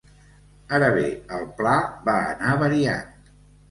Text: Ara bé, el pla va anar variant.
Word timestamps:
Ara 0.77 0.87
bé, 0.95 1.05
el 1.41 1.47
pla 1.61 1.77
va 2.11 2.19
anar 2.35 2.61
variant. 2.67 3.19